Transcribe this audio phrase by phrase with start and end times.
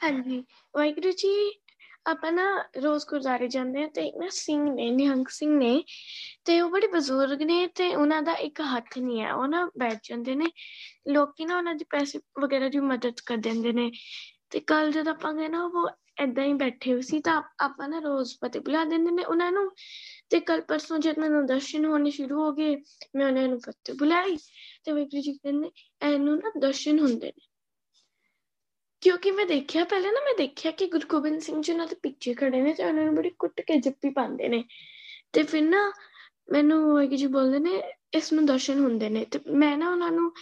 [0.00, 0.44] ਹਾਂਜੀ।
[0.76, 1.60] ਵਾਹਿਗੁਰੂ ਜੀ,
[2.06, 5.84] ਆਪਾਂ ਨਾ ਰੋਜ਼ ਗੁਰਦਾਰੇ ਜਾਂਦੇ ਆ ਤੇ ਇੱਕ ਨਾ ਸਿੰਘ ਨੇ, ਨਿਹੰਗ ਸਿੰਘ ਨੇ
[6.44, 9.98] ਤੇ ਉਹ ਬੜੇ ਬਜ਼ੁਰਗ ਨੇ ਤੇ ਉਹਨਾਂ ਦਾ ਇੱਕ ਹੱਥ ਨਹੀਂ ਹੈ। ਉਹ ਨਾ ਬੈਠ
[10.02, 10.46] ਜਾਂਦੇ ਨੇ।
[11.08, 13.90] ਲੋਕੀ ਨਾ ਉਹਨਾਂ ਦੀ ਪੈਸੇ ਵਗੈਰਾ ਦੀ ਮਦਦ ਕਰ ਦਿੰਦੇ ਨੇ।
[14.50, 15.90] ਤੇ ਕੱਲ ਜਦ ਆਪਾਂ ਗਏ ਨਾ, ਉਹ
[16.22, 19.70] ਏਦਾਂ ਹੀ ਬੈਠੇ ਹੋਏ ਸੀ ਤਾਂ ਆਪਾਂ ਨਾ ਰੋਜ਼ ਪਤੇ ਬੁਲਾ ਦਿੰਦੇ ਨੇ ਉਹਨਾਂ ਨੂੰ।
[20.30, 22.76] ਤੇ ਕੱਲ ਪਰਸੋਂ ਜਦ ਮੈਨੂੰ ਦਰਸ਼ਨ ਹੋਣੇ ਸ਼ੁਰੂ ਹੋ ਗਏ,
[23.16, 24.36] ਮੈਂ ਉਹਨਾਂ ਨੂੰ ਫਤਿਹ ਬੁਲਾਈ
[24.84, 25.70] ਤੇ ਵਾਹਿਗੁਰੂ ਜੀ ਕਹਿੰਦੇ
[26.02, 27.49] ਇਹਨੂੰ ਨਾ ਦਰਸ਼ਨ ਹੁੰਦੇ ਨੇ।
[29.02, 32.34] ਕਿਉਂਕਿ ਮੈਂ ਦੇਖਿਆ ਪਹਿਲੇ ਨਾ ਮੈਂ ਦੇਖਿਆ ਕਿ ਗੁਰੂ ਗੋਬਿੰਦ ਸਿੰਘ ਜੀ ਉਹਨਾਂ ਦੇ ਪਿੱਛੇ
[32.34, 34.64] ਖੜੇ ਨੇ ਤੇ ਉਹਨਾਂ ਨੂੰ ਬੜੀ ਕੁੱਟ ਕੇ ਜੱਫੀ ਪਾਉਂਦੇ ਨੇ
[35.32, 35.92] ਤੇ ਫਿਰ ਨਾ
[36.52, 37.82] ਮੈਨੂੰ ਵਾਹਿਗੁਰੂ ਜੀ ਬੋਲਦੇ ਨੇ
[38.14, 40.32] ਇਸ ਨੂੰ ਦਰਸ਼ਨ ਹੁੰਦੇ ਨੇ ਤੇ ਮੈਂ ਨਾ ਉਹਨਾਂ ਨੂੰ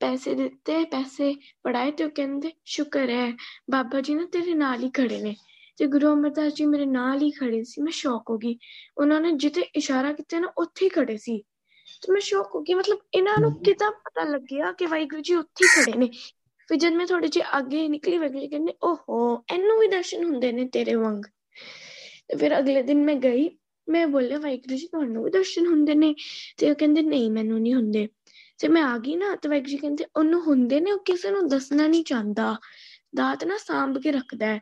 [0.00, 3.30] ਪੈਸੇ ਦਿੱਤੇ ਪੈਸੇ ਪੜਾਏ ਤੇ ਉਹ ਕਹਿੰਦੇ ਸ਼ੁਕਰ ਹੈ
[3.70, 5.34] ਬਾਬਾ ਜੀ ਨਾ ਤੇਰੇ ਨਾਲ ਹੀ ਖੜੇ ਨੇ
[5.78, 8.56] ਤੇ ਗੁਰੂ ਅਮਰਦਾਸ ਜੀ ਮੇਰੇ ਨਾਲ ਹੀ ਖੜੇ ਸੀ ਮੈਂ ਸ਼ੌਕ ਹੋ ਗਈ
[8.98, 11.38] ਉਹਨਾਂ ਨੇ ਜਿੱਥੇ ਇਸ਼ਾਰਾ ਕੀਤਾ ਨਾ ਉੱਥੇ ਹੀ ਖੜੇ ਸੀ
[12.02, 15.64] ਤੇ ਮੈਂ ਸ਼ੌਕ ਹੋ ਗਈ ਮਤਲਬ ਇਹਨਾਂ ਨੂੰ ਕਿਦਾਂ ਪਤਾ ਲੱਗਿਆ ਕਿ ਵਾਹਿਗੁਰੂ ਜੀ ਉੱਥੇ
[15.64, 16.10] ਹੀ ਖੜੇ ਨੇ
[16.68, 20.52] ਫਿਰ ਜਦ ਮੈਂ ਥੋੜੇ ਜਿਹੇ ਅੱਗੇ ਨਿਕਲੀ ਵਾਹਿਗੁਰੂ ਜੀ ਕਹਿੰਦੇ, ਓਹੋ, ਇਹਨੂੰ ਵੀ ਦਰਸ਼ਨ ਹੁੰਦੇ
[20.52, 21.22] ਨੇ ਤੇਰੇ ਵਾਂਗ।
[22.28, 23.50] ਤੇ ਫਿਰ ਅਗਲੇ ਦਿਨ ਮੈਂ ਗਈ,
[23.88, 26.14] ਮੈਂ ਬੋਲਿਆ, ਵਾਹਿਗੁਰੂ ਜੀ, ਤੁਹਾਨੂੰ ਵੀ ਦਰਸ਼ਨ ਹੁੰਦੇ ਨੇ।
[26.58, 28.08] ਤੇ ਉਹ ਕਹਿੰਦੇ, ਨਹੀਂ, ਮੈਨੂੰ ਨਹੀਂ ਹੁੰਦੇ।
[28.58, 31.48] ਤੇ ਮੈਂ ਆ ਗਈ ਨਾ, ਤੇ ਵਾਹਿਗੁਰੂ ਜੀ ਕਹਿੰਦੇ, ਉਹਨੂੰ ਹੁੰਦੇ ਨੇ, ਉਹ ਕਿਸੇ ਨੂੰ
[31.48, 32.56] ਦੱਸਣਾ ਨਹੀਂ ਚਾਹੁੰਦਾ।
[33.16, 34.60] ਦਾਤ ਨਾ ਸਾਂਭ ਕੇ ਰੱਖਦਾ ਹੈ।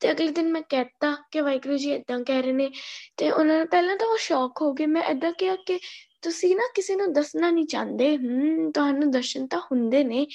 [0.00, 2.70] ਤੇ ਅਗਲੇ ਦਿਨ ਮੈਂ ਕਹਿਤਾ ਕਿ ਵਾਹਿਗੁਰੂ ਜੀ ਇਦਾਂ ਕਹਿ ਰਹੇ ਨੇ।
[3.16, 5.78] ਤੇ ਉਹਨਾਂ ਨੇ ਪਹਿਲਾਂ ਤਾਂ ਉਹ ਸ਼ੌਕ ਹੋ ਗਏ। ਮੈਂ ਇਦਾਂ ਕਿਹਾ ਕਿ
[6.22, 10.26] ਤੁਸੀਂ ਨਾ ਕਿਸੇ ਨੂੰ ਦੱਸਣਾ ਨਹੀਂ ਚਾਹੁੰਦੇ। ਹਮ ਤੁਹਾਨੂੰ ਦਰਸ਼ਨ ਤਾਂ ਹੁੰਦੇ ਨੇ।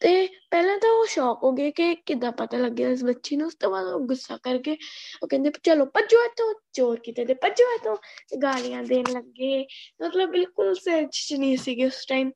[0.00, 3.54] ਤੇ ਪਹਿਲਾਂ ਤਾਂ ਉਹ ਸ਼ੌਕ ਹੋ ਗਏ ਕਿ ਕਿੱਦਾਂ ਪਤਾ ਲੱਗਿਆ ਇਸ ਬੱਚੀ ਨੂੰ ਉਸ
[3.54, 4.76] ਤੋਂ ਬਾਅਦ ਉਹ ਗੁੱਸਾ ਕਰਕੇ
[5.22, 7.96] ਉਹ ਕਹਿੰਦੇ ਚਲੋ ਭੱਜੋ ਇੱਥੋਂ ਚੋਰ ਕਿਤੇ ਦੇ ਭੱਜੋ ਇੱਥੋਂ
[8.42, 9.66] ਗਾਲੀਆਂ ਦੇਣ ਲੱਗੇ।
[10.02, 12.30] ਮਤਲਬ ਬਿਲਕੁਲ ਸਹਿਜ ਚ ਨਹੀਂ ਸੀਗੇ ਉਸ ਟਾਈਮ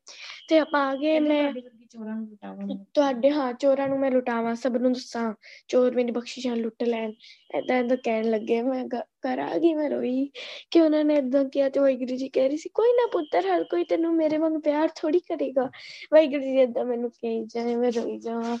[0.49, 1.51] ਤੇ ਆਪਾਂ ਆ ਗਏ ਮੈਂ
[1.91, 5.33] ਚੋਰਾਂ ਨੂੰ ਲੁਟਾਵਾਂ ਤੁਹਾਡੇ ਹਾਂ ਚੋਰਾਂ ਨੂੰ ਮੈਂ ਲੁਟਾਵਾਂ ਸਭ ਨੂੰ ਦੱਸਾਂ।
[5.67, 7.11] ਚੋਰ ਮੇਰੀ ਬਖਸ਼ਿਸ਼ਾਂ ਲੁੱਟ ਲੈਣ।
[7.57, 8.83] ਏਦਾਂ ਏਦਾਂ ਕਹਿਣ ਲੱਗੇ ਮੈਂ
[9.25, 10.25] ਘਰ ਆ ਗਈ ਮੈਂ ਰੋਈ।
[10.71, 13.63] ਕਿ ਉਹਨਾਂ ਨੇ ਏਦਾਂ ਕਿਹਾ ਤੇ ਵਾਹਿਗੁਰੂ ਜੀ ਕਹਿ ਰਹੀ ਸੀ ਕੋਈ ਨਾ ਪੁੱਤਰ ਹਰ
[13.71, 15.69] ਕੋਈ ਤੈਨੂੰ ਮੇਰੇ ਵਾਂਗ ਪਿਆਰ ਥੋੜੀ ਕਰੇਗਾ।
[16.13, 18.57] ਵਾਹਿਗੁਰੂ ਜੀ ਏਦਾਂ ਮੈਨੂੰ ਕਹੀ ਜਾਏ ਮੈਂ ਰੋਈ। ਜਾਵਾਂ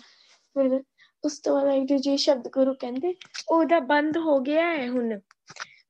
[0.53, 0.83] ਫਿਰ
[1.23, 3.15] ਉਸ ਤੋਂ ਬਾਅਦ ਵਾਹਿਗੁਰੂ ਜੀ ਸ਼ਬਦ ਗੁਰੂ ਕਹਿੰਦੇ,
[3.49, 5.19] ਉਹਦਾ ਬੰਦ ਹੋ ਗਿਆ ਹੈ ਹੁਣ।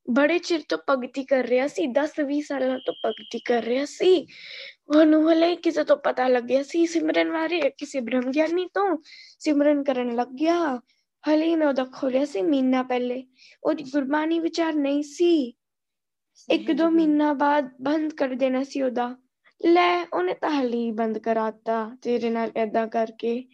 [0.09, 4.27] ਬੜੇ ਚਿਰ ਤੋਂ ਭਗਤੀ ਕਰ ਰਿਹਾ ਸੀ 10 20 ਸਾਲਾਂ ਤੋਂ ਭਗਤੀ ਕਰ ਰਿਹਾ ਸੀ।
[4.95, 8.97] ਉਹਨੂੰ ਹਲੇ ਕਿਸੇ ਤੋਂ ਪਤਾ ਲੱਗਿਆ ਸੀ। ਸਿਮਰਨ ਬਾਰੇ ਕਿਸੇ ਬ੍ਰਹਮ ਗਿਆਨੀ ਤੋਂ
[9.39, 10.81] ਸਿਮਰਨ ਕਰਨ ਲੱਗ ਗਿਆ
[11.29, 13.27] ਹਲੇ ਮੈਂ ਉਹਦਾ ਖੋਲਿਆ ਸੀ ਮਹੀਨਾ ਪਹਿਲੇ।
[13.63, 15.53] ਉਹਦੀ ਗੁਰਬਾਣੀ ਵਿਚਾਰ ਨਹੀਂ ਸੀ।
[16.51, 19.15] ਇੱਕ ਦੋ ਮਹੀਨਾ ਬਾਅਦ ਬੰਦ ਕਰ ਦੇਣਾ ਸੀ ਉਹਦਾ।
[19.65, 23.45] ਲੈ ਉਹਨੇ ਤਾਂ ਹਲੀ ਬੰਦ ਕਰਾਤਾ ਤੇਰੇ ਨਾਲ ਏਦਾਂ ਕਰਕੇ।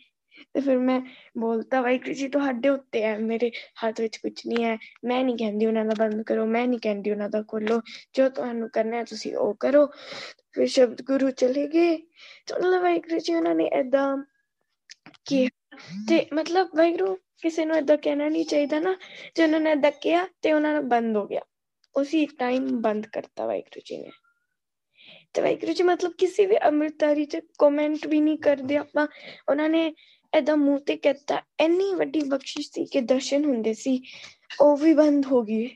[0.54, 1.02] ਤੇ ਫਿਰ ਮੈਂ
[1.38, 3.52] ਬੋਲਤਾ, ਵਾਹਿਗੁਰੂ ਜੀ, ਤੁਹਾਡੇ ਉੱਤੇ ਹੈ ਮੇਰੇ
[3.86, 7.12] ਹੱਥ ਵਿੱਚ ਕੁਝ ਨਹੀਂ ਹੈ ਮੈਂ ਨਹੀਂ ਕਹਿੰਦੀ ਉਹਨਾਂ ਦਾ ਬੰਦ ਕਰੋ, ਮੈਂ ਨਹੀਂ ਕਹਿੰਦੀ
[7.12, 7.82] ਉਹਨਾਂ ਦਾ ਖੋਲੋ
[8.14, 9.88] ਜੋ ਤੁਹਾਨੂੰ ਕਰਨਾ ਹੈ ਤੁਸੀਂ ਉਹ ਕਰੋ।
[10.52, 11.98] ਫਿਰ ਸ਼ਬਦ ਗੁਰੂ ਚਲੇ ਗਏ।
[12.46, 14.18] ਤੇ ਮਤਲਬ ਵਾਹਿਗੁਰੂ ਜੀ, ਉਹਨਾਂ ਨੇ ਏਦਾਂ
[15.26, 15.48] ਕਿ
[16.10, 18.98] ਤੇ ਮਤਲਬ ਵਾਹਿਗੁਰੂ ਕਿਸੇ ਨੂੰ ਏਦਾਂ ਕਹਿਣਾ ਨਹੀਂ ਚਾਹੀਦਾ ਨਾ।
[19.36, 21.42] ਜੇ ਉਹਨਾਂ ਨੇ ਏਦਾਂ ਕਿਹਾ ਤੇ ਉਹਨਾਂ ਨੂੰ ਬੰਦ ਹੋ ਗਿਆ।
[21.96, 24.12] ਉਸੇ ਟਾਈਮ ਬੰਦ ਕਰਤਾ ਵਾਹਿਗੁਰੂ ਜੀ ਨੇ।
[25.34, 29.08] ਤੇ ਵਾਹਿਗੁਰੂ ਜੀ ਮਤਲਬ ਕਿਸੇ ਵੀ ਅੰਮ੍ਰਿਤਧਾਰੀ ਚ ਕਮੈਂਟ ਵੀ ਨਹੀਂ ਕਰਦੇ ਆਪਾਂ,
[29.50, 29.94] ਉਹਨਾਂ ਨੇ
[30.34, 34.02] ਏਦਾਂ ਮੂੰਹ ਤੇ ਕਹਿਤਾ, ਇੰਨੀ ਵੱਡੀ ਬਖਸ਼ਿਸ਼ ਸੀ ਕਿ ਦਰਸ਼ਨ ਹੁੰਦੇ ਸੀ,
[34.62, 35.70] ਉਹ ਵੀ ਬੰਦ ਹੋ ਗਏ।